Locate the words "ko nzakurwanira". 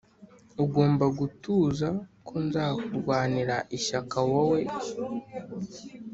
2.27-3.55